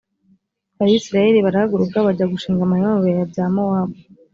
[0.79, 3.95] abayisraheli barahaguruka, bajya gushinga amahema mu bibaya bya mowabu.